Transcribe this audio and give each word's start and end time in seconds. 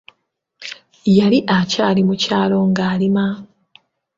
Yali 1.17 1.39
akyali 1.57 2.01
mu 2.07 2.15
kyalo 2.23 2.57
nga 2.69 2.83
alima.. 2.93 3.25